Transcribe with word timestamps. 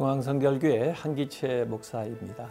중앙성결교회 0.00 0.92
한기채 0.92 1.66
목사입니다. 1.68 2.50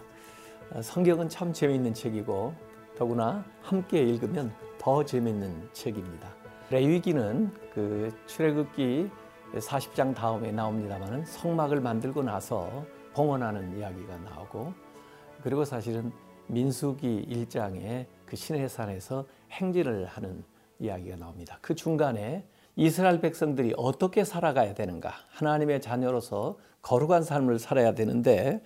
어, 0.70 0.84
성경은 0.84 1.30
참 1.30 1.52
재미있는 1.52 1.96
책이고 1.96 2.54
더구나 2.96 3.44
함께 3.64 4.04
읽으면 4.04 4.54
더 4.78 5.04
재미있는 5.04 5.68
책입니다. 5.74 6.30
레위기는 6.70 7.52
그 7.74 8.12
출애굽기 8.28 9.10
40장 9.56 10.14
다음에 10.14 10.52
나옵니다만은 10.52 11.26
성막을 11.26 11.82
만들고 11.82 12.22
나서 12.22 12.86
봉헌하는 13.16 13.80
이야기가 13.80 14.18
나오고 14.18 14.72
그리고 15.42 15.66
사실은 15.66 16.12
민수기 16.46 17.26
1장에 17.32 18.06
그 18.28 18.36
시내산에서 18.36 19.26
행진을 19.50 20.06
하는 20.06 20.44
이야기가 20.78 21.16
나옵니다. 21.16 21.58
그 21.64 21.74
중간에 21.74 22.46
이스라엘 22.82 23.20
백성들이 23.20 23.74
어떻게 23.76 24.24
살아가야 24.24 24.74
되는가? 24.74 25.12
하나님의 25.32 25.82
자녀로서 25.82 26.58
거룩한 26.82 27.24
삶을 27.24 27.60
살아야 27.60 27.94
되는데 27.94 28.64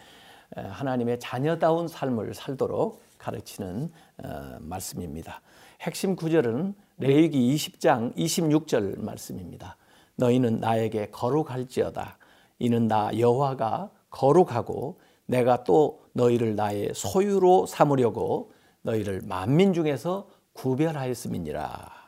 하나님의 0.56 1.20
자녀다운 1.20 1.88
삶을 1.88 2.36
살도록 2.36 3.02
가르치는 3.18 3.92
어, 4.24 4.58
말씀입니다. 4.60 5.42
핵심 5.82 6.16
구절은 6.16 6.76
레위기 7.00 7.56
20장 7.56 8.16
26절 8.16 9.00
말씀입니다. 9.04 9.78
너희는 10.18 10.60
나에게 10.60 11.10
거룩할지어다. 11.10 12.20
이는 12.60 12.88
나 12.88 13.10
여호와가 13.18 13.90
거룩하고 14.12 15.00
내가 15.26 15.64
또 15.64 16.04
너희를 16.12 16.56
나의 16.56 16.92
소유로 16.94 17.66
삼으려고 17.66 18.52
너희를 18.84 19.22
만민 19.26 19.74
중에서 19.74 20.28
구별하였음이니라. 20.54 22.04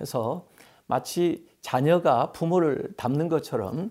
해서 0.00 0.46
마치 0.92 1.46
자녀가 1.62 2.32
부모를 2.32 2.92
닮는 2.98 3.28
것처럼 3.28 3.90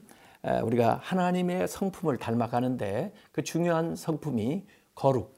우리가 0.64 1.00
하나님의 1.02 1.68
성품을 1.68 2.18
닮아가는데 2.18 3.12
그 3.32 3.44
중요한 3.44 3.96
성품이 3.96 4.66
거룩, 4.94 5.36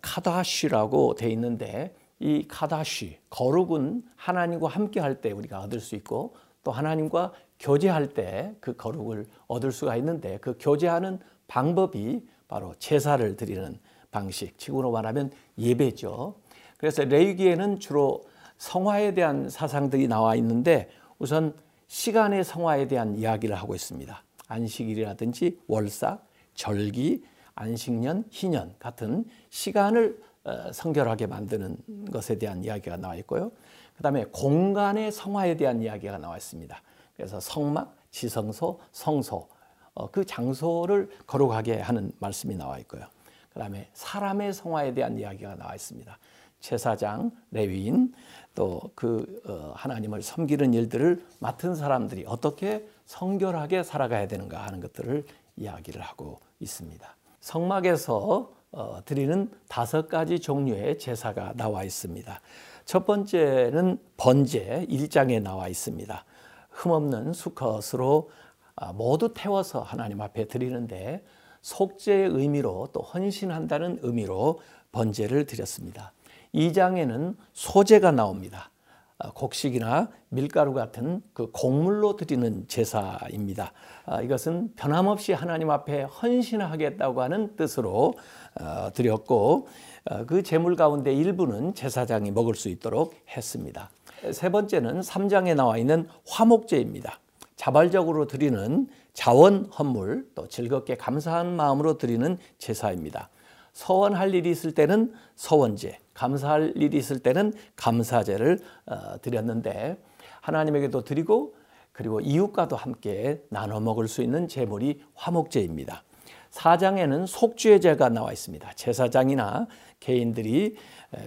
카다시라고 0.00 1.14
돼 1.14 1.28
있는데 1.32 1.94
이 2.18 2.46
카다시, 2.48 3.18
거룩은 3.28 4.04
하나님과 4.16 4.68
함께 4.68 5.00
할 5.00 5.20
때 5.20 5.32
우리가 5.32 5.60
얻을 5.60 5.80
수 5.80 5.96
있고 5.96 6.34
또 6.64 6.72
하나님과 6.72 7.34
교제할 7.60 8.14
때 8.14 8.54
그 8.62 8.74
거룩을 8.74 9.26
얻을 9.48 9.72
수가 9.72 9.96
있는데 9.96 10.38
그 10.38 10.56
교제하는 10.58 11.18
방법이 11.46 12.26
바로 12.48 12.74
제사를 12.78 13.36
드리는 13.36 13.78
방식, 14.10 14.56
지구로 14.56 14.90
말하면 14.92 15.30
예배죠. 15.58 16.36
그래서 16.78 17.04
레위기에는 17.04 17.80
주로 17.80 18.22
성화에 18.58 19.14
대한 19.14 19.48
사상들이 19.48 20.08
나와 20.08 20.34
있는데 20.36 20.88
우선 21.18 21.54
시간의 21.88 22.44
성화에 22.44 22.88
대한 22.88 23.16
이야기를 23.16 23.56
하고 23.56 23.74
있습니다. 23.74 24.22
안식일이라든지 24.48 25.60
월삭, 25.66 26.26
절기, 26.54 27.24
안식년, 27.54 28.24
희년 28.30 28.74
같은 28.78 29.24
시간을 29.50 30.20
어, 30.44 30.72
성결하게 30.72 31.26
만드는 31.26 31.76
것에 32.12 32.38
대한 32.38 32.62
이야기가 32.62 32.96
나와 32.98 33.16
있고요. 33.16 33.50
그 33.96 34.02
다음에 34.02 34.24
공간의 34.26 35.10
성화에 35.10 35.56
대한 35.56 35.82
이야기가 35.82 36.18
나와 36.18 36.36
있습니다. 36.36 36.80
그래서 37.16 37.40
성막, 37.40 37.96
지성소, 38.10 38.78
성소, 38.92 39.48
어, 39.94 40.10
그 40.10 40.24
장소를 40.24 41.10
거룩하게 41.26 41.80
하는 41.80 42.12
말씀이 42.20 42.54
나와 42.54 42.78
있고요. 42.80 43.06
그 43.52 43.58
다음에 43.58 43.88
사람의 43.94 44.52
성화에 44.52 44.94
대한 44.94 45.18
이야기가 45.18 45.56
나와 45.56 45.74
있습니다. 45.74 46.16
제사장, 46.60 47.30
레위인, 47.50 48.12
또그 48.56 49.42
어, 49.46 49.72
하나님을 49.76 50.22
섬기는 50.22 50.74
일들을 50.74 51.24
맡은 51.38 51.76
사람들이 51.76 52.24
어떻게 52.26 52.88
성결하게 53.04 53.84
살아가야 53.84 54.26
되는가 54.26 54.66
하는 54.66 54.80
것들을 54.80 55.24
이야기를 55.56 56.00
하고 56.00 56.40
있습니다. 56.58 57.16
성막에서 57.40 58.50
어, 58.72 59.00
드리는 59.04 59.50
다섯 59.68 60.08
가지 60.08 60.40
종류의 60.40 60.98
제사가 60.98 61.52
나와 61.54 61.84
있습니다. 61.84 62.40
첫 62.84 63.06
번째는 63.06 63.98
번제 64.16 64.86
1장에 64.90 65.40
나와 65.40 65.68
있습니다. 65.68 66.24
흠없는 66.70 67.32
수컷으로 67.32 68.30
아, 68.74 68.92
모두 68.92 69.32
태워서 69.32 69.80
하나님 69.80 70.20
앞에 70.20 70.48
드리는데 70.48 71.24
속죄의 71.62 72.28
의미로 72.28 72.88
또 72.92 73.00
헌신한다는 73.00 74.00
의미로 74.02 74.60
번제를 74.92 75.46
드렸습니다. 75.46 76.12
2장에는 76.56 77.36
소제가 77.52 78.10
나옵니다. 78.10 78.70
아, 79.18 79.30
곡식이나 79.32 80.10
밀가루 80.28 80.74
같은 80.74 81.22
그 81.32 81.50
곡물로 81.50 82.16
드리는 82.16 82.66
제사입니다. 82.68 83.72
아, 84.04 84.20
이것은 84.20 84.74
변함없이 84.76 85.32
하나님 85.32 85.70
앞에 85.70 86.02
헌신하겠다고 86.02 87.22
하는 87.22 87.56
뜻으로 87.56 88.14
어, 88.60 88.90
드렸고 88.92 89.68
어, 90.10 90.24
그 90.26 90.42
제물 90.42 90.76
가운데 90.76 91.14
일부는 91.14 91.74
제사장이 91.74 92.30
먹을 92.30 92.54
수 92.54 92.68
있도록 92.68 93.14
했습니다. 93.34 93.90
세 94.32 94.50
번째는 94.50 95.00
3장에 95.00 95.54
나와 95.54 95.78
있는 95.78 96.08
화목제입니다. 96.26 97.20
자발적으로 97.56 98.26
드리는 98.26 98.86
자원 99.14 99.64
헌물 99.66 100.28
또 100.34 100.46
즐겁게 100.46 100.96
감사한 100.96 101.56
마음으로 101.56 101.96
드리는 101.96 102.36
제사입니다. 102.58 103.30
서원할 103.72 104.34
일이 104.34 104.50
있을 104.50 104.72
때는 104.72 105.12
서원제, 105.36 105.98
감사할 106.16 106.72
일이 106.76 106.96
있을 106.96 107.18
때는 107.18 107.52
감사제를 107.76 108.58
어, 108.86 109.20
드렸는데 109.20 109.98
하나님에게도 110.40 111.04
드리고 111.04 111.54
그리고 111.92 112.20
이웃과도 112.20 112.76
함께 112.76 113.42
나눠 113.48 113.80
먹을 113.80 114.08
수 114.08 114.22
있는 114.22 114.48
제물이 114.48 115.02
화목제입니다. 115.14 116.02
사장에는 116.50 117.26
속죄 117.26 117.80
제가 117.80 118.08
나와 118.08 118.32
있습니다. 118.32 118.72
제사장이나 118.74 119.66
개인들이 120.00 120.76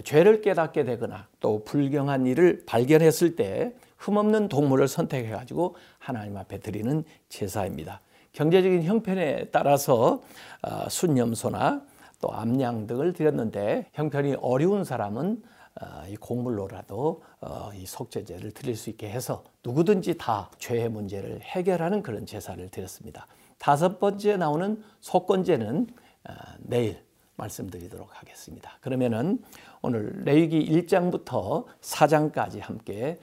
죄를 0.04 0.42
깨닫게 0.42 0.84
되거나 0.84 1.28
또 1.40 1.64
불경한 1.64 2.26
일을 2.26 2.64
발견했을 2.66 3.36
때 3.36 3.74
흠없는 3.98 4.48
동물을 4.48 4.88
선택해 4.88 5.32
가지고 5.32 5.76
하나님 5.98 6.38
앞에 6.38 6.60
드리는 6.60 7.04
제사입니다. 7.30 8.02
경제적인 8.32 8.84
형편에 8.84 9.50
따라서 9.52 10.22
어, 10.62 10.88
순염소나 10.90 11.82
또 12.22 12.34
암양 12.34 12.88
등을 12.88 13.13
드렸는데 13.13 13.90
형편이 13.94 14.35
어려운 14.41 14.84
사람은 14.84 15.41
어, 15.81 16.03
이 16.07 16.18
곡물로라도 16.18 17.24
어, 17.41 17.69
이 17.74 17.85
속죄제를 17.85 18.52
드릴 18.52 18.75
수 18.75 18.90
있게 18.90 19.09
해서 19.09 19.44
누구든지 19.63 20.18
다 20.18 20.52
죄의 20.58 20.90
문제를 20.90 21.41
해결하는 21.41 22.03
그런 22.03 22.25
제사를 22.25 22.68
드렸습니다. 22.69 23.28
다섯 23.58 24.00
번째 24.00 24.38
나오는 24.38 24.84
속건제는 25.00 25.88
어, 26.28 26.34
내일 26.59 27.02
말씀드리도록 27.38 28.09
하겠습니다. 28.19 28.78
그러면은 28.81 29.41
오늘 29.81 30.24
레위기 30.25 30.69
1장부터 30.69 31.66
4장까지 31.79 32.59
함께 32.59 33.18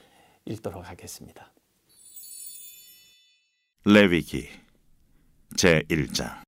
읽도록 0.45 0.89
하겠습니다. 0.89 1.51
레위기 3.85 4.47
제 5.55 5.83
1장 5.83 6.46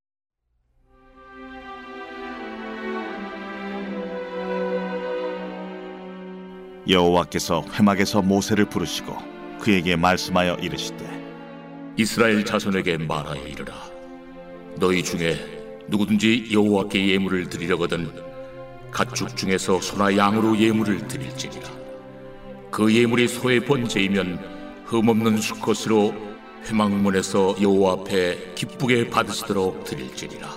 여호와께서 6.90 7.64
회막에서 7.74 8.22
모세를 8.24 8.66
부르시고 8.66 9.16
그에게 9.60 9.96
말씀하여 9.96 10.56
이르시되 10.56 11.20
이스라엘 11.98 12.44
자손에게 12.44 12.98
말하여 12.98 13.46
이르라. 13.46 13.74
너희 14.78 15.04
중에 15.04 15.38
누구든지 15.88 16.50
여호와께 16.52 17.10
예물을 17.10 17.50
드리려거든 17.50 18.10
가축 18.92 19.36
중에서 19.36 19.80
소나 19.82 20.16
양으로 20.18 20.58
예물을 20.58 21.08
드릴지니라. 21.08 21.70
그 22.72 22.94
예물이 22.94 23.28
소의 23.28 23.66
번제이면 23.66 24.40
흠없는 24.86 25.38
수컷으로 25.38 26.14
회막문에서 26.66 27.58
여호와 27.62 27.94
앞에 27.94 28.54
기쁘게 28.56 29.10
받으시도록 29.10 29.84
드릴지니라. 29.84 30.50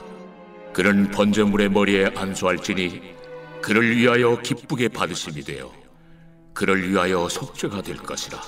그는 0.73 1.11
번제물의 1.11 1.71
머리에 1.71 2.11
안수할지니 2.15 3.03
그를 3.61 3.97
위하여 3.97 4.41
기쁘게 4.41 4.89
받으심이 4.89 5.43
되어 5.43 5.82
그를 6.53 6.91
위하여 6.91 7.29
속죄가 7.29 7.83
될 7.83 7.97
것이라. 7.97 8.41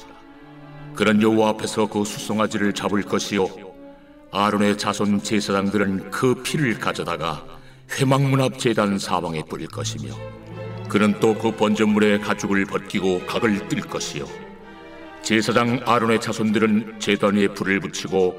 그런 0.94 1.20
여호와 1.20 1.50
앞에서 1.50 1.86
그 1.86 2.04
수송아지를 2.04 2.72
잡을 2.72 3.02
것이요 3.02 3.48
아론의 4.30 4.78
자손 4.78 5.22
제사장들은 5.22 6.10
그 6.10 6.34
피를 6.42 6.78
가져다가 6.78 7.44
회막문 7.98 8.40
앞 8.40 8.58
제단 8.58 8.98
사방에 8.98 9.42
뿌릴 9.44 9.66
것이며 9.68 10.14
그는 10.88 11.18
또 11.18 11.34
그 11.34 11.50
번전물의 11.50 12.20
가죽을 12.20 12.64
벗기고 12.66 13.26
각을 13.26 13.68
뜰 13.68 13.80
것이요 13.80 14.26
제사장 15.22 15.80
아론의 15.84 16.20
자손들은 16.20 17.00
제단 17.00 17.34
위에 17.34 17.48
불을 17.48 17.80
붙이고 17.80 18.36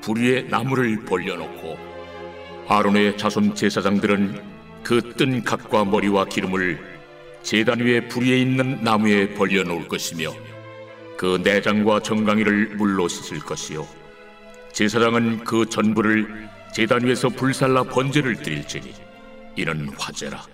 불 0.00 0.18
위에 0.18 0.42
나무를 0.42 1.04
벌려놓고 1.04 1.76
아론의 2.68 3.18
자손 3.18 3.54
제사장들은 3.54 4.58
그 4.82 5.00
뜬 5.16 5.42
각과 5.44 5.84
머리와 5.84 6.26
기름을 6.26 6.97
제단 7.48 7.80
위에 7.80 8.06
불 8.08 8.24
위에 8.24 8.42
있는 8.42 8.84
나무에 8.84 9.32
벌려 9.32 9.62
놓을 9.62 9.88
것이며 9.88 10.34
그 11.16 11.40
내장과 11.42 12.00
정강이를 12.00 12.76
물로 12.76 13.08
씻을 13.08 13.38
것이요. 13.38 13.88
제사장은 14.74 15.44
그 15.44 15.64
전부를 15.64 16.46
제단 16.74 17.06
위에서 17.06 17.30
불살라 17.30 17.84
번제를 17.84 18.42
드릴지니 18.42 18.92
이는 19.56 19.88
화제라. 19.98 20.44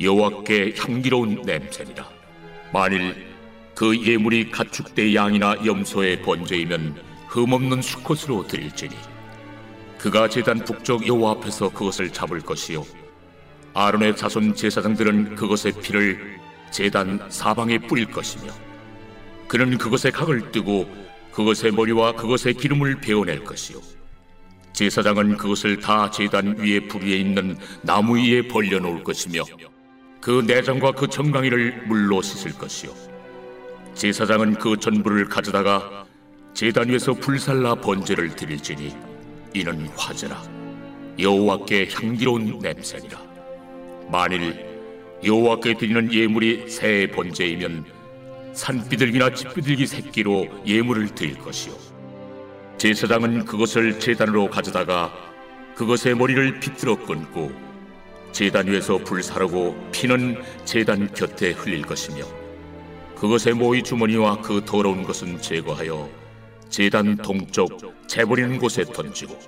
여호와께 0.00 0.74
향기로운 0.76 1.42
냄새니라. 1.42 2.10
만일 2.72 3.14
그 3.76 3.96
예물이 4.04 4.50
가축대 4.50 5.14
양이나 5.14 5.64
염소의 5.64 6.22
번제이면 6.22 7.00
흠없는 7.28 7.80
수컷으로 7.80 8.44
드릴지니 8.48 8.96
그가 9.98 10.28
제단 10.28 10.64
북쪽 10.64 11.06
여호와 11.06 11.30
앞에서 11.34 11.68
그것을 11.68 12.12
잡을 12.12 12.40
것이요 12.40 12.84
아론의 13.78 14.16
자손 14.16 14.56
제사장들은 14.56 15.36
그것의 15.36 15.72
피를 15.80 16.36
제단 16.72 17.20
사방에 17.28 17.78
뿌릴 17.78 18.10
것이며 18.10 18.52
그는 19.46 19.78
그것의 19.78 20.10
각을 20.12 20.50
뜨고 20.50 20.90
그것의 21.30 21.70
머리와 21.72 22.16
그것의 22.16 22.54
기름을 22.54 23.00
베어낼 23.00 23.44
것이요. 23.44 23.80
제사장은 24.72 25.36
그것을 25.36 25.78
다 25.78 26.10
제단 26.10 26.56
위에 26.58 26.88
불 26.88 27.04
위에 27.04 27.18
있는 27.18 27.56
나무 27.82 28.18
위에 28.18 28.48
벌려 28.48 28.80
놓을 28.80 29.04
것이며 29.04 29.44
그 30.20 30.42
내장과 30.44 30.90
그 30.92 31.06
정강이를 31.06 31.84
물로 31.86 32.20
씻을 32.20 32.54
것이요. 32.54 32.92
제사장은 33.94 34.56
그 34.56 34.76
전부를 34.76 35.28
가져다가 35.28 36.04
제단 36.52 36.88
위에서 36.88 37.14
불살라 37.14 37.76
번제를 37.76 38.34
드릴지니 38.34 38.92
이는 39.54 39.86
화제라. 39.96 40.42
여호와께 41.20 41.90
향기로운 41.92 42.58
냄새니라 42.58 43.27
만일 44.10 44.66
여호와께 45.24 45.74
드리는 45.74 46.12
예물이 46.12 46.70
새의 46.70 47.10
번제이면 47.10 47.84
산비둘기나 48.54 49.34
집비둘기 49.34 49.86
새끼로 49.86 50.48
예물을 50.66 51.14
드릴 51.14 51.38
것이요. 51.38 51.74
제사장은 52.78 53.44
그것을 53.44 53.98
제단으로 53.98 54.48
가져다가 54.48 55.12
그것의 55.74 56.14
머리를 56.16 56.60
비틀어 56.60 56.96
끊고 57.04 57.52
제단 58.32 58.68
위에서 58.68 58.98
불사르고 58.98 59.90
피는 59.92 60.42
제단 60.64 61.12
곁에 61.12 61.52
흘릴 61.52 61.82
것이며 61.82 62.24
그것의 63.16 63.54
모이 63.54 63.82
주머니와 63.82 64.40
그 64.42 64.62
더러운 64.64 65.02
것은 65.02 65.40
제거하여 65.40 66.08
제단 66.68 67.16
동쪽 67.16 67.68
재버리는 68.06 68.58
곳에 68.58 68.84
던지고 68.84 69.38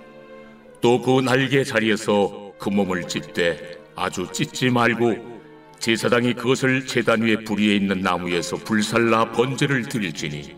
또 0.81 1.01
그 1.03 1.21
날개 1.21 1.63
자리에서 1.63 2.53
그 2.59 2.69
몸을 2.69 3.07
찢되 3.07 3.80
아주 3.97 4.27
찢지 4.33 4.71
말고 4.71 5.41
제사장이 5.79 6.35
그것을 6.35 6.87
제단 6.87 7.23
위에 7.23 7.37
불 7.37 7.59
위에 7.59 7.77
있는 7.77 8.01
나무에서 8.01 8.57
불살라 8.57 9.33
번제를 9.33 9.89
드릴지니 9.89 10.55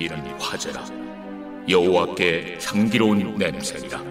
이는 0.00 0.18
화제라. 0.40 0.84
여호와께 1.68 2.58
향기로운 2.62 3.36
냄새니라. 3.36 4.02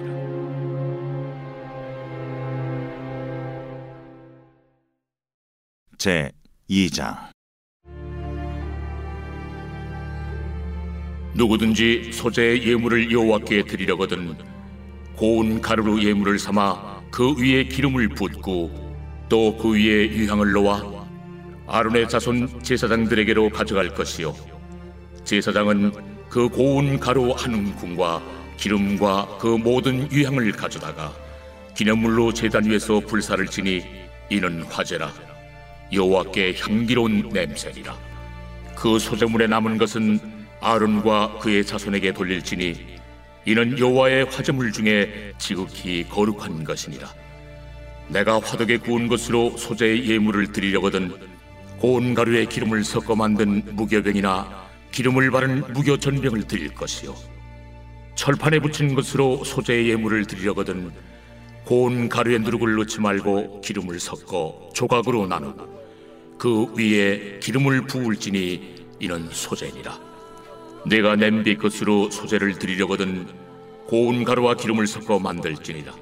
제 5.98 6.32
2장. 6.70 7.32
누구든지 11.34 12.12
소재의 12.14 12.68
예물을 12.68 13.12
여호와께 13.12 13.64
드리려거든 13.64 14.36
고운 15.16 15.62
가루로 15.62 16.02
예물을 16.02 16.40
삼아 16.40 17.01
그 17.12 17.36
위에 17.38 17.66
기름을 17.66 18.10
붓고 18.10 18.92
또 19.30 19.58
그 19.58 19.74
위에 19.74 20.10
유향을 20.10 20.52
놓아 20.52 20.82
아론의 21.68 22.10
자손 22.10 22.64
제사장들에게로 22.64 23.50
가져갈 23.50 23.94
것이요. 23.94 24.36
제사장은 25.24 25.92
그 26.30 26.50
고운 26.50 27.00
가루 27.00 27.32
한 27.32 27.54
움큼과 27.54 28.22
기름과 28.58 29.38
그 29.40 29.48
모든 29.48 30.12
유향을 30.12 30.52
가져다가 30.52 31.14
기념물로 31.76 32.34
제단 32.34 32.66
위에서 32.66 33.00
불사를 33.00 33.46
지니 33.48 33.84
이는 34.30 34.64
화제라. 34.64 35.12
여호와께 35.94 36.56
향기로운 36.60 37.30
냄새니라. 37.30 37.96
그 38.76 39.00
소재물에 39.00 39.48
남은 39.48 39.78
것은 39.78 40.20
아론과 40.60 41.40
그의 41.40 41.66
자손에게 41.66 42.14
돌릴지니 42.14 43.01
이는 43.46 43.78
여호와의 43.78 44.26
화제물 44.26 44.72
중에 44.72 45.34
지극히 45.38 46.08
거룩한 46.08 46.64
것이니라. 46.64 47.12
내가 48.10 48.40
화덕에 48.40 48.78
구운 48.78 49.08
것으로 49.08 49.56
소재의 49.58 50.10
예물을 50.10 50.52
드리려거든 50.52 51.14
고운 51.80 52.14
가루에 52.14 52.46
기름을 52.46 52.84
섞어 52.84 53.16
만든 53.16 53.64
무교병이나 53.76 54.70
기름을 54.92 55.32
바른 55.32 55.74
무교 55.74 55.98
전병을 55.98 56.44
드릴 56.44 56.74
것이요. 56.76 57.16
철판에 58.16 58.60
붙인 58.60 58.94
것으로 58.94 59.44
소재의 59.44 59.90
예물을 59.90 60.26
드리려거든 60.26 60.92
고운 61.66 62.10
가루에 62.10 62.38
누룩을 62.38 62.76
넣지 62.76 63.00
말고 63.00 63.62
기름을 63.62 64.00
섞어 64.00 64.70
조각으로 64.74 65.26
나누고 65.26 65.82
그 66.38 66.74
위에 66.76 67.40
기름을 67.40 67.88
부을지니 67.88 68.76
이는 69.00 69.30
소재니라 69.32 70.11
내가 70.86 71.16
냄비 71.16 71.58
것으로 71.58 72.10
소재를 72.10 72.58
드리려거든 72.60 73.28
고운 73.88 74.24
가루와 74.24 74.56
기름을 74.56 74.88
섞어 74.88 75.20
만들지니라 75.20 75.94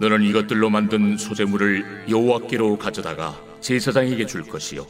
너는 0.00 0.22
이것들로 0.22 0.70
만든 0.70 1.18
소재물을 1.18 2.06
여호와께로 2.08 2.78
가져다가 2.78 3.38
제사장에게 3.60 4.24
줄 4.24 4.42
것이요. 4.42 4.86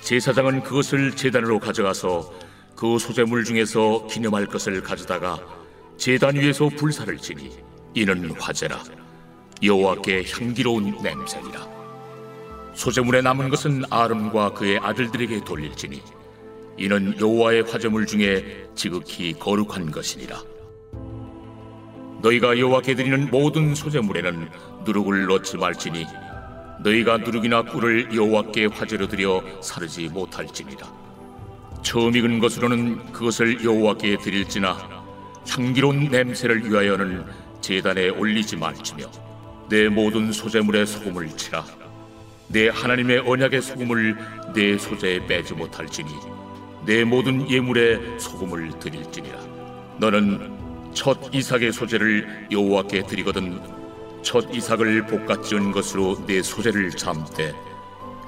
제사장은 0.00 0.62
그것을 0.62 1.16
제단으로 1.16 1.58
가져가서 1.58 2.32
그 2.76 2.98
소재물 2.98 3.44
중에서 3.44 4.06
기념할 4.06 4.46
것을 4.46 4.80
가져다가 4.80 5.38
제단 5.96 6.36
위에서 6.36 6.68
불사를 6.68 7.16
지니. 7.18 7.50
이는 7.94 8.30
화제라. 8.38 8.82
여호와께 9.62 10.24
향기로운 10.30 11.02
냄새니라. 11.02 11.68
소재물에 12.74 13.22
남은 13.22 13.48
것은 13.48 13.82
아름과 13.90 14.54
그의 14.54 14.78
아들들에게 14.78 15.44
돌릴지니 15.44 16.00
이는 16.76 17.14
여호와의 17.20 17.62
화재물 17.62 18.06
중에 18.06 18.68
지극히 18.74 19.32
거룩한 19.34 19.90
것이니라. 19.90 20.42
너희가 22.22 22.58
여호와께 22.58 22.94
드리는 22.94 23.28
모든 23.30 23.74
소재물에는 23.74 24.48
누룩을 24.84 25.26
넣지 25.26 25.56
말지니 25.56 26.06
너희가 26.82 27.18
누룩이나 27.18 27.62
꿀을 27.62 28.14
여호와께 28.14 28.66
화제로 28.66 29.06
드려 29.08 29.42
사르지 29.60 30.08
못할지니라. 30.08 31.02
처음 31.82 32.14
익은 32.14 32.38
것으로는 32.38 33.12
그것을 33.12 33.64
여호와께 33.64 34.18
드릴지나 34.18 35.02
향기로운 35.48 36.04
냄새를 36.04 36.70
위하여는 36.70 37.24
제단에 37.60 38.10
올리지 38.10 38.56
말지며 38.56 39.06
내 39.68 39.88
모든 39.88 40.30
소재물에 40.32 40.86
소금을 40.86 41.36
치라 41.36 41.64
내 42.48 42.68
하나님의 42.68 43.20
언약의 43.26 43.62
소금을 43.62 44.16
내 44.54 44.78
소재에 44.78 45.26
빼지 45.26 45.54
못할지니 45.54 46.10
내 46.84 47.04
모든 47.04 47.48
예물에 47.48 48.18
소금을 48.18 48.78
드릴지니라. 48.78 49.38
너는 49.98 50.90
첫 50.92 51.18
이삭의 51.32 51.72
소재를 51.72 52.48
여호와께 52.50 53.04
드리거든 53.06 53.60
첫 54.22 54.52
이삭을 54.52 55.06
볶아 55.06 55.40
지은 55.42 55.72
것으로 55.72 56.24
내 56.26 56.42
소재를 56.42 56.90
잠되 56.90 57.54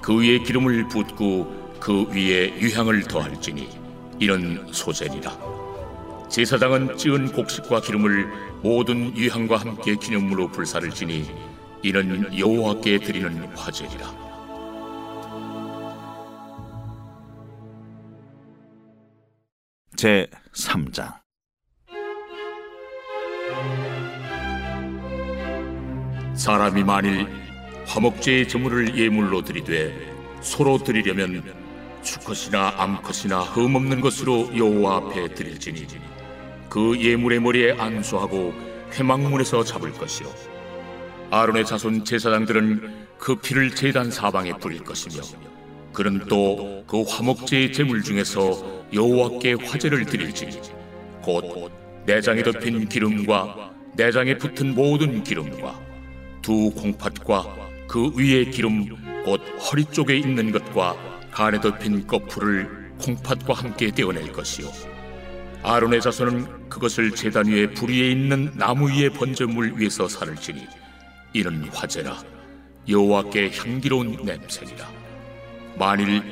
그 0.02 0.20
위에 0.20 0.38
기름을 0.38 0.88
붓고 0.88 1.74
그 1.80 2.06
위에 2.10 2.54
유향을 2.60 3.02
더할지니 3.04 3.68
이는 4.20 4.66
소재니라. 4.70 5.54
제사장은 6.28 6.96
찌은 6.96 7.32
곡식과 7.32 7.80
기름을 7.80 8.26
모든 8.62 9.16
유향과 9.16 9.56
함께 9.56 9.94
기념물로 9.94 10.48
불사를 10.48 10.88
지니 10.90 11.30
이는 11.82 12.38
여호와께 12.38 12.98
드리는 12.98 13.46
화제니라 13.54 14.23
제 19.96 20.26
3장. 20.52 21.14
사람이 26.34 26.82
만일 26.82 27.28
화목제의 27.86 28.48
제물을 28.48 28.98
예물로 28.98 29.44
드리되 29.44 30.14
소로 30.40 30.78
드리려면 30.78 31.44
수컷이나 32.02 32.74
암컷이나 32.76 33.40
흠없는 33.40 34.00
것으로 34.00 34.50
여호와 34.56 34.96
앞에 34.96 35.34
드릴지니 35.34 35.86
그 36.68 37.00
예물의 37.00 37.40
머리에 37.40 37.72
안수하고 37.78 38.52
회막문에서 38.92 39.62
잡을 39.62 39.92
것이요. 39.92 40.28
아론의 41.30 41.66
자손 41.66 42.04
제사장들은 42.04 43.06
그 43.18 43.36
피를 43.36 43.74
제단 43.74 44.10
사방에 44.10 44.54
뿌릴 44.54 44.82
것이며 44.82 45.22
그는 45.94 46.26
또 46.28 46.74
그 46.86 47.02
화목제의 47.02 47.72
제물 47.72 48.02
중에서 48.02 48.84
여호와께 48.92 49.54
화제를 49.54 50.04
드릴지니 50.04 50.60
곧 51.22 51.72
내장에 52.06 52.42
덮인 52.42 52.88
기름과 52.88 53.72
내장에 53.96 54.36
붙은 54.36 54.74
모든 54.74 55.24
기름과 55.24 55.80
두 56.42 56.70
콩팥과 56.70 57.56
그 57.88 58.12
위에 58.16 58.44
기름 58.44 58.86
곧 59.24 59.40
허리 59.58 59.84
쪽에 59.86 60.16
있는 60.16 60.52
것과 60.52 60.94
간에 61.30 61.60
덮인 61.60 62.06
거풀을 62.06 62.92
콩팥과 62.98 63.54
함께 63.54 63.90
떼어낼 63.90 64.30
것이요. 64.30 64.70
아론의 65.62 66.02
자손은 66.02 66.68
그것을 66.68 67.12
제단 67.12 67.46
위에 67.46 67.70
불 67.70 67.90
위에 67.90 68.10
있는 68.12 68.52
나무 68.54 68.90
위에 68.90 69.08
번제물 69.08 69.80
위에서 69.80 70.06
살을 70.06 70.36
지니 70.36 70.66
이는 71.32 71.64
화제라. 71.72 72.22
여호와께 72.86 73.50
향기로운 73.56 74.18
냄새니라 74.24 75.03
만일 75.76 76.22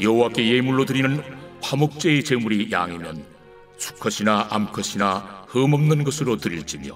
여호와께 0.00 0.54
예물로 0.54 0.84
드리는 0.84 1.22
화목제의 1.62 2.24
제물이 2.24 2.70
양이면 2.72 3.24
수컷이나 3.76 4.48
암컷이나 4.50 5.44
흠없는 5.48 6.04
것으로 6.04 6.36
드릴지며 6.36 6.94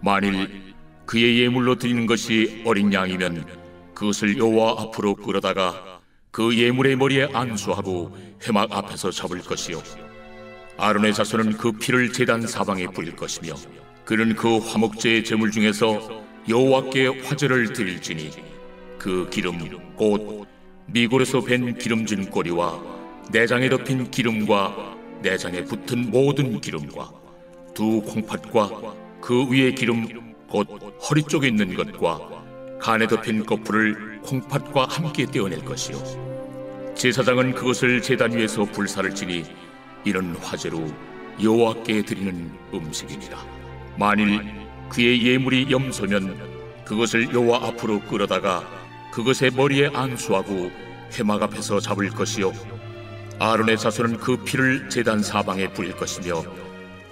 만일 0.00 0.74
그의 1.06 1.40
예물로 1.40 1.76
드리는 1.76 2.06
것이 2.06 2.62
어린 2.66 2.92
양이면 2.92 3.46
그것을 3.94 4.38
여호와 4.38 4.82
앞으로 4.82 5.14
끌어다가 5.14 6.00
그 6.30 6.56
예물의 6.56 6.96
머리에 6.96 7.28
안수하고 7.32 8.16
회막 8.46 8.72
앞에서 8.72 9.10
잡을 9.10 9.40
것이요 9.40 9.82
아론의 10.76 11.14
자손은 11.14 11.56
그 11.56 11.72
피를 11.72 12.12
제단 12.12 12.46
사방에 12.46 12.86
뿌릴 12.86 13.16
것이며 13.16 13.54
그는 14.04 14.34
그 14.36 14.58
화목제의 14.58 15.24
제물 15.24 15.50
중에서 15.50 16.22
여호와께 16.48 17.22
화제를 17.24 17.72
드릴지니 17.72 18.30
그 18.98 19.28
기름 19.30 19.58
곧 19.96 20.46
미골에서 20.90 21.42
밴 21.42 21.76
기름진 21.76 22.30
꼬리와 22.30 22.80
내장에 23.30 23.68
덮인 23.68 24.10
기름과 24.10 24.96
내장에 25.20 25.62
붙은 25.64 26.10
모든 26.10 26.60
기름과 26.60 27.10
두 27.74 28.00
콩팥과 28.00 28.94
그 29.20 29.46
위에 29.50 29.72
기름 29.72 30.34
곧 30.48 30.66
허리 31.02 31.22
쪽에 31.22 31.48
있는 31.48 31.74
것과 31.74 32.78
간에 32.80 33.06
덮인 33.06 33.44
거풀을 33.44 34.22
콩팥과 34.22 34.86
함께 34.86 35.26
떼어낼 35.26 35.62
것이요. 35.62 35.98
제사장은 36.94 37.52
그것을 37.52 38.00
제단 38.00 38.32
위에서 38.32 38.64
불사를 38.64 39.14
지니 39.14 39.44
이는 40.06 40.36
화제로 40.36 40.86
여호와께 41.42 42.02
드리는 42.02 42.50
음식이니라 42.72 43.38
만일 43.98 44.40
그의 44.88 45.22
예물이 45.22 45.70
염소면 45.70 46.84
그것을 46.86 47.32
여호와 47.34 47.68
앞으로 47.68 48.00
끌어다가 48.00 48.77
그것의 49.18 49.50
머리에 49.56 49.90
안수하고 49.92 50.70
회막 51.12 51.42
앞에서 51.42 51.80
잡을 51.80 52.08
것이요. 52.08 52.52
아론의 53.40 53.76
자손은 53.76 54.18
그 54.18 54.36
피를 54.44 54.88
제단 54.88 55.24
사방에 55.24 55.72
뿌릴 55.72 55.96
것이며 55.96 56.44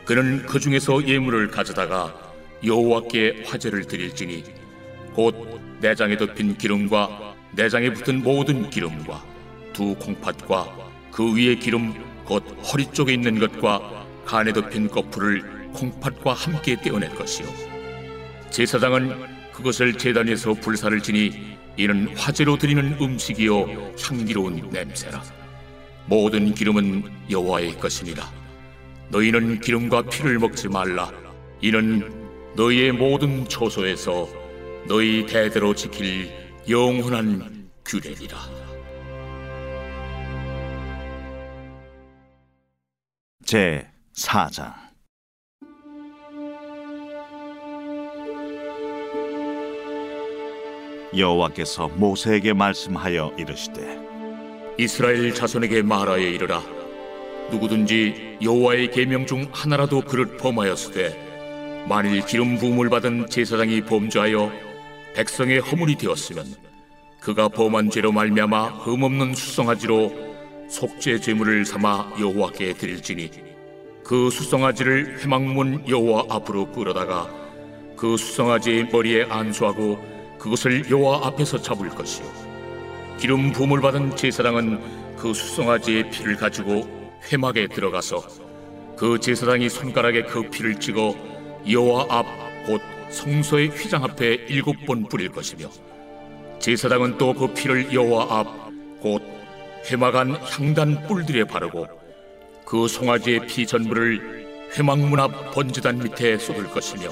그는 0.04 0.46
그 0.46 0.60
중에서 0.60 1.04
예물을 1.04 1.50
가져다가 1.50 2.14
여호와께 2.64 3.42
화제를 3.46 3.88
드릴지니 3.88 4.44
곧 5.14 5.60
내장에 5.80 6.16
덮인 6.16 6.56
기름과 6.56 7.34
내장에 7.56 7.92
붙은 7.92 8.22
모든 8.22 8.70
기름과 8.70 9.24
두 9.72 9.96
콩팥과 9.96 10.76
그 11.10 11.34
위에 11.34 11.56
기름 11.56 11.92
곧 12.24 12.44
허리 12.72 12.86
쪽에 12.92 13.14
있는 13.14 13.40
것과 13.40 14.06
간에 14.24 14.52
덮인 14.52 14.88
거풀을 14.88 15.72
콩팥과 15.72 16.34
함께 16.34 16.80
떼어낼 16.80 17.10
것이요. 17.16 17.48
제사장은 18.50 19.35
그것을 19.56 19.96
제단에서 19.96 20.52
불사를 20.52 21.00
지니 21.00 21.56
이는 21.78 22.14
화제로 22.14 22.58
드리는 22.58 22.96
음식이요 23.00 23.94
향기로운 23.98 24.68
냄새라. 24.70 25.22
모든 26.04 26.54
기름은 26.54 27.04
여호와의 27.30 27.78
것이니라. 27.78 28.30
너희는 29.08 29.60
기름과 29.60 30.02
피를 30.02 30.38
먹지 30.38 30.68
말라. 30.68 31.10
이는 31.62 32.52
너희의 32.54 32.92
모든 32.92 33.48
초소에서 33.48 34.28
너희 34.86 35.24
대대로 35.24 35.74
지킬 35.74 36.30
영원한 36.68 37.70
규례니라. 37.86 38.36
제 43.44 43.88
4장 44.14 44.85
여호와께서 51.18 51.88
모세에게 51.88 52.52
말씀하여 52.52 53.32
이르시되 53.38 53.98
이스라엘 54.78 55.32
자손에게 55.32 55.82
말하여 55.82 56.18
이르라. 56.18 56.62
누구든지 57.50 58.38
여호와의 58.42 58.90
계명 58.90 59.24
중 59.24 59.48
하나라도 59.52 60.02
그릇 60.02 60.36
범하였으되 60.36 61.84
만일 61.88 62.24
기름 62.26 62.58
부음을 62.58 62.90
받은 62.90 63.28
제사장이 63.28 63.82
범죄하여 63.82 64.52
백성의 65.14 65.60
허물이 65.60 65.96
되었으면 65.96 66.44
그가 67.20 67.48
범한 67.48 67.90
죄로 67.90 68.12
말미암아 68.12 68.66
흠없는 68.66 69.34
수송아지로 69.34 70.12
속죄 70.68 71.20
제물을 71.20 71.64
삼아 71.64 72.14
여호와께 72.20 72.74
드릴지니 72.74 73.30
그 74.04 74.30
수송아지를 74.30 75.20
회막문 75.20 75.88
여호와 75.88 76.26
앞으로 76.28 76.70
끌어다가 76.72 77.30
그 77.96 78.16
수송아지의 78.16 78.88
머리에 78.92 79.24
안수하고 79.28 80.15
그것을 80.38 80.90
여호와 80.90 81.26
앞에서 81.26 81.60
잡을 81.60 81.88
것이요. 81.88 82.26
기름 83.18 83.52
부음을 83.52 83.80
받은 83.80 84.16
제사장은 84.16 85.16
그 85.16 85.32
수송아지의 85.32 86.10
피를 86.10 86.36
가지고 86.36 86.86
회막에 87.32 87.68
들어가서 87.68 88.22
그 88.96 89.18
제사장이 89.18 89.68
손가락에 89.68 90.22
그 90.22 90.42
피를 90.50 90.78
찍어 90.78 91.14
여호와 91.68 92.06
앞 92.10 92.26
곧 92.66 92.80
성소의 93.10 93.68
휘장 93.68 94.02
앞에 94.02 94.34
일곱 94.48 94.74
번 94.86 95.08
뿌릴 95.08 95.28
것이며 95.30 95.68
제사장은 96.58 97.16
또 97.16 97.32
그 97.32 97.54
피를 97.54 97.92
여호와 97.92 98.26
앞 98.40 98.66
곧 99.00 99.22
회막 99.88 100.16
안 100.16 100.34
향단 100.34 101.06
뿔들에 101.06 101.44
바르고 101.44 101.86
그 102.64 102.88
송아지의 102.88 103.46
피 103.46 103.66
전부를 103.66 104.46
회막문 104.76 105.20
앞 105.20 105.52
번제단 105.52 105.98
밑에 106.00 106.38
쏟을 106.38 106.64
것이며 106.70 107.10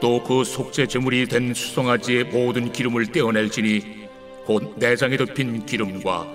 또 0.00 0.22
그 0.22 0.44
속죄 0.44 0.86
제물이 0.86 1.26
된 1.26 1.54
수송아지의 1.54 2.24
모든 2.24 2.70
기름을 2.70 3.10
떼어낼지니 3.12 4.08
곧 4.44 4.74
내장에 4.76 5.16
덮인 5.16 5.66
기름과 5.66 6.26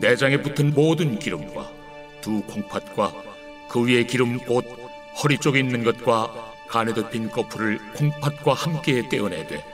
내장에 0.00 0.42
붙은 0.42 0.74
모든 0.74 1.18
기름과 1.18 1.70
두 2.20 2.42
콩팥과 2.42 3.12
그 3.70 3.86
위에 3.86 4.04
기름 4.04 4.38
곧 4.38 4.64
허리 5.22 5.38
쪽에 5.38 5.60
있는 5.60 5.84
것과 5.84 6.52
간에 6.68 6.92
덮인 6.94 7.30
거풀을 7.30 7.78
콩팥과 7.94 8.54
함께 8.54 9.08
떼어내되 9.08 9.64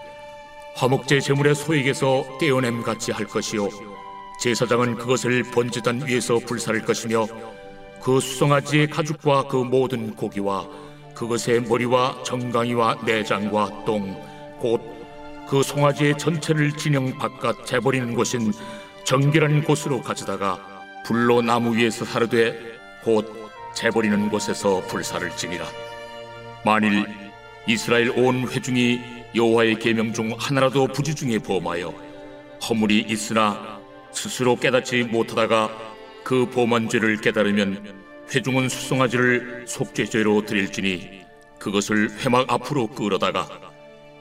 화목제 0.75 1.21
제물의 1.21 1.55
소액에서 1.55 2.38
떼어냄 2.38 2.83
같이 2.83 3.12
할 3.12 3.26
것이요 3.26 3.69
제사장은 4.43 4.97
그것을 4.97 5.43
번제단 5.50 6.07
위에서 6.07 6.38
불사를 6.38 6.81
것이며 6.85 7.26
그 8.02 8.21
수송아지의 8.21 8.90
가죽과 8.90 9.49
그 9.49 9.57
모든 9.57 10.14
고기와 10.14 10.69
그것의 11.19 11.63
머리와 11.69 12.23
정강이와 12.23 12.99
내장과 13.05 13.85
똥 13.85 14.17
곧 14.63 14.99
그 15.49 15.63
송아지의 15.63 16.19
전체를 16.19 16.73
진영 16.73 17.17
바깥 17.17 17.65
재버리는 17.65 18.15
곳인 18.15 18.53
정결한 19.05 19.65
곳으로 19.65 20.03
가져다가 20.03 20.59
불로 21.07 21.41
나무 21.41 21.75
위에서 21.75 22.05
사르되 22.05 22.55
곧 23.03 23.51
재버리는 23.75 24.29
곳에서 24.29 24.83
불사를 24.89 25.31
지니라. 25.37 25.65
만일 26.67 27.07
이스라엘 27.67 28.11
온 28.11 28.47
회중이 28.47 29.01
여호와의 29.35 29.79
계명 29.79 30.13
중 30.13 30.35
하나라도 30.39 30.87
부지 30.89 31.15
중에 31.15 31.39
범하여 31.39 31.95
허물이 32.69 33.07
있으나 33.09 33.81
스스로 34.13 34.55
깨닫지 34.57 35.05
못하다가 35.05 35.71
그 36.25 36.45
범한 36.51 36.91
죄를 36.91 37.23
깨달으면 37.23 38.08
회중은 38.35 38.69
수송아지를 38.69 39.65
속죄죄로 39.67 40.45
드릴지니 40.45 41.23
그것을 41.59 42.11
회막 42.21 42.51
앞으로 42.53 42.87
끌어다가 42.89 43.49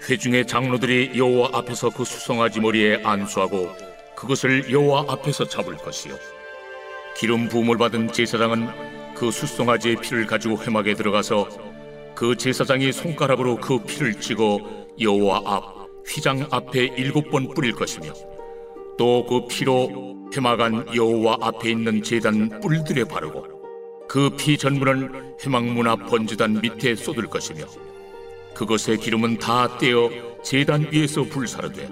회중의 0.08 0.48
장로들이 0.48 1.12
여호와 1.16 1.50
앞에서 1.54 1.90
그 1.90 2.06
수송아지 2.06 2.62
머리에 2.62 3.02
안수하고 3.04 3.70
그것을 4.16 4.72
여호와 4.72 5.06
앞에서 5.10 5.48
잡을 5.48 5.76
것이요. 5.76 6.16
기름 7.18 7.50
부음을 7.50 7.78
받은 7.78 8.14
제사장은 8.14 9.14
그 9.16 9.32
수송아지의 9.32 9.98
피를 9.98 10.26
가지고 10.26 10.62
회막에 10.62 10.94
들어가서 10.94 11.50
그 12.16 12.36
제사장이 12.36 12.92
손가락으로 12.92 13.58
그 13.58 13.80
피를 13.84 14.20
찍어 14.20 14.60
여호와 15.00 15.42
앞 15.46 15.88
휘장 16.08 16.48
앞에 16.50 16.94
일곱 16.98 17.30
번 17.30 17.54
뿌릴 17.54 17.74
것이며 17.74 18.14
또 18.98 19.26
그 19.28 19.48
피로 19.48 20.16
회막 20.36 20.60
안 20.62 20.96
여호와 20.96 21.38
앞에 21.42 21.72
있는 21.72 22.02
제단 22.02 22.62
뿔들에 22.62 23.04
바르고 23.04 23.57
그 24.08 24.30
피 24.38 24.58
전부는 24.58 25.88
앞 25.88 26.08
번제단 26.08 26.62
밑에 26.62 26.96
쏟을 26.96 27.28
것이며 27.28 27.66
그것의 28.56 28.98
기름은 29.00 29.38
다 29.38 29.78
떼어 29.78 30.10
제단 30.44 30.88
위에서 30.92 31.24
불사르되 31.24 31.90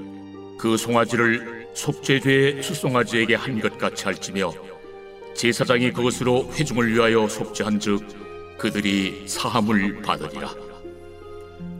그 0.57 0.77
송아지를 0.77 1.67
속죄죄의 1.73 2.63
수송아지에게 2.63 3.35
한 3.35 3.59
것 3.59 3.77
같이 3.77 4.05
할지며 4.05 4.53
제사장이 5.35 5.91
그것으로 5.91 6.49
회중을 6.53 6.93
위하여 6.93 7.27
속죄한즉 7.27 8.57
그들이 8.57 9.25
사함을 9.27 10.01
받으리라. 10.01 10.49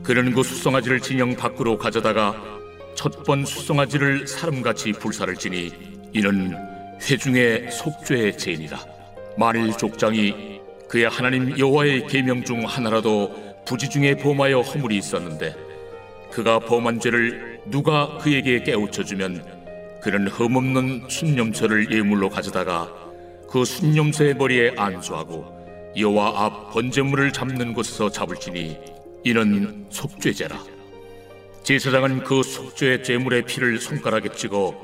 그는 0.02 0.34
그 0.34 0.42
수송아지를 0.42 1.00
진영 1.00 1.34
밖으로 1.34 1.78
가져다가 1.78 2.36
첫번 2.94 3.46
수송아지를 3.46 4.28
사람같이 4.28 4.92
불사를 4.92 5.34
지니 5.36 5.72
이는 6.12 6.54
회중의 7.02 7.70
속죄의 7.72 8.36
죄니라. 8.36 8.95
만일 9.38 9.76
족장이 9.76 10.60
그의 10.88 11.08
하나님 11.08 11.58
여호와의 11.58 12.06
계명 12.06 12.44
중 12.44 12.64
하나라도 12.64 13.34
부지 13.66 13.90
중에 13.90 14.16
범하여 14.16 14.60
허물이 14.60 14.96
있었는데 14.96 15.54
그가 16.30 16.58
범한 16.60 17.00
죄를 17.00 17.60
누가 17.66 18.18
그에게 18.18 18.62
깨우쳐 18.62 19.04
주면 19.04 19.44
그는 20.00 20.28
흠없는 20.28 21.06
순념처를 21.08 21.92
예물로 21.92 22.30
가져다가 22.30 22.92
그 23.50 23.64
순념새의 23.64 24.34
머리에 24.34 24.72
안수하고 24.76 25.56
여호와 25.96 26.44
앞 26.44 26.72
번제물을 26.72 27.32
잡는 27.32 27.72
곳에서 27.74 28.10
잡을지니 28.10 28.78
이는 29.24 29.86
속죄제라. 29.90 30.62
제사장은 31.62 32.22
그 32.22 32.42
속죄 32.42 33.02
제물의 33.02 33.42
피를 33.42 33.80
손가락에 33.80 34.28
찍어 34.28 34.76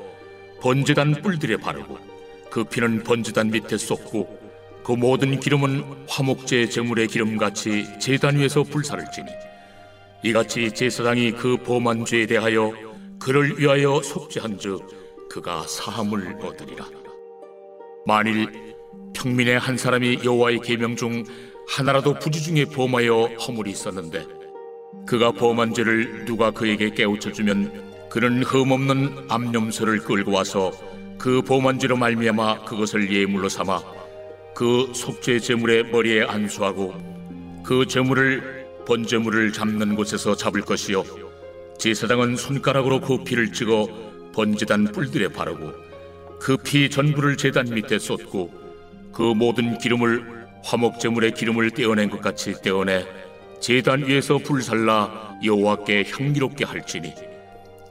번제단 0.61 1.23
뿔들에 1.23 1.59
바르고 1.59 1.99
그 2.51 2.65
피는 2.65 3.05
번제단 3.05 3.51
밑에 3.51 3.77
쏟고 3.77 4.42
그 4.85 4.93
모든 4.93 5.39
기름은 5.39 6.07
화목제 6.09 6.69
제물의 6.69 7.07
기름같이 7.07 7.87
제단 8.01 8.37
위에서 8.37 8.65
불사를 8.65 9.05
지니 9.15 9.29
이같이 10.25 10.73
제사장이 10.73 11.33
그 11.33 11.57
범한 11.59 12.05
죄에 12.05 12.27
대하여 12.27 12.73
그를 13.19 13.59
위하여 13.59 14.01
속죄한즉 14.03 15.29
그가 15.29 15.63
사함을 15.67 16.39
얻으리라. 16.43 16.87
만일 18.07 18.75
평민의 19.15 19.59
한 19.59 19.77
사람이 19.77 20.21
여호와의 20.25 20.61
계명 20.61 20.97
중 20.97 21.25
하나라도 21.69 22.15
부지 22.15 22.43
중에 22.43 22.65
범하여 22.65 23.37
허물이 23.47 23.71
있었는데 23.71 24.27
그가 25.07 25.33
범한 25.33 25.75
죄를 25.75 26.25
누가 26.25 26.51
그에게 26.51 26.91
깨우쳐 26.91 27.33
주면 27.33 28.09
그는 28.11 28.43
흠없는 28.43 29.27
암염소를 29.29 30.01
끌고 30.01 30.33
와서 30.33 30.73
그 31.19 31.41
범한 31.43 31.79
죄로 31.79 31.97
말미암아 31.97 32.65
그것을 32.65 33.13
예물로 33.13 33.49
삼아 33.49 34.02
그 34.55 34.93
속죄 34.95 35.41
제물의 35.41 35.85
머리에 35.85 36.25
안수하고 36.25 36.95
그 37.65 37.87
제물을 37.87 38.67
번제물을 38.87 39.53
잡는 39.53 39.95
곳에서 39.95 40.37
잡을 40.37 40.61
것이요. 40.63 41.05
제사장은 41.79 42.37
손가락으로 42.37 43.01
그 43.01 43.23
피를 43.25 43.53
찍어 43.53 43.89
번제단 44.35 44.93
뿔들에 44.93 45.29
바르고 45.29 45.73
그 46.41 46.57
피 46.57 46.91
전부를 46.91 47.37
제단 47.37 47.67
밑에 47.73 47.99
쏟고 47.99 48.51
그 49.13 49.23
모든 49.23 49.79
기름을 49.79 50.43
화목 50.65 50.99
제물의 50.99 51.35
기름을 51.35 51.71
떼어낸 51.71 52.11
것 52.11 52.21
같이 52.21 52.55
떼어내 52.61 53.07
제단 53.61 54.07
위에서 54.07 54.39
불살라 54.39 55.39
여호와께 55.45 56.05
향기롭게 56.11 56.65
할지니. 56.65 57.13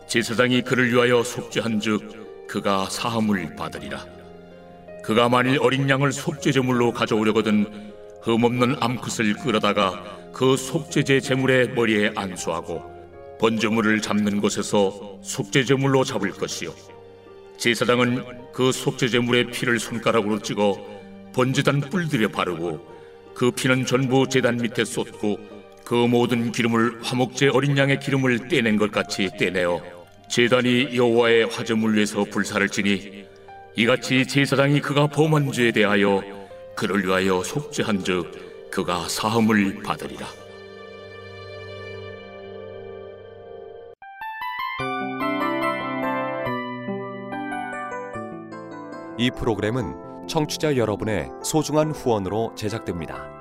제사장이 0.07 0.61
그를 0.63 0.91
위하여 0.91 1.23
속죄한즉 1.23 2.47
그가 2.47 2.89
사함을 2.89 3.55
받으리라 3.55 4.05
그가 5.11 5.27
만일 5.27 5.59
어린 5.59 5.89
양을 5.89 6.13
속죄 6.13 6.53
제물로 6.53 6.93
가져오려거든 6.93 7.65
흠없는 8.21 8.77
암컷을 8.79 9.33
끌어다가 9.43 10.31
그 10.31 10.55
속죄제 10.55 11.19
제물의 11.19 11.73
머리에 11.73 12.13
안수하고 12.15 12.81
번제물을 13.37 14.01
잡는 14.01 14.39
곳에서 14.39 15.19
속죄 15.21 15.65
제물로 15.65 16.05
잡을 16.05 16.31
것이요. 16.31 16.73
제사장은 17.57 18.53
그 18.53 18.71
속죄 18.71 19.09
제물의 19.09 19.47
피를 19.47 19.79
손가락으로 19.79 20.39
찍어 20.39 20.77
번제단 21.35 21.81
뿔들에 21.81 22.27
바르고 22.27 22.79
그 23.35 23.51
피는 23.51 23.85
전부 23.85 24.29
제단 24.29 24.59
밑에 24.61 24.85
쏟고 24.85 25.39
그 25.83 25.93
모든 25.93 26.53
기름을 26.53 27.03
화목제 27.03 27.49
어린 27.49 27.77
양의 27.77 27.99
기름을 27.99 28.47
떼낸 28.47 28.77
것 28.77 28.93
같이 28.93 29.29
떼내어 29.37 29.81
제단이 30.29 30.95
여호와의 30.95 31.47
화제물 31.47 31.97
위에서 31.97 32.23
불사를 32.23 32.69
지니 32.69 33.29
이같이 33.75 34.27
제사장이 34.27 34.81
그가 34.81 35.07
범한 35.07 35.51
죄에 35.53 35.71
대하여 35.71 36.21
그를 36.75 37.05
위하여 37.05 37.41
속죄한즉 37.41 38.69
그가 38.69 39.07
사함을 39.07 39.81
받으리라. 39.81 40.25
이 49.17 49.29
프로그램은 49.31 50.27
청취자 50.27 50.75
여러분의 50.75 51.29
소중한 51.43 51.91
후원으로 51.91 52.53
제작됩니다. 52.55 53.40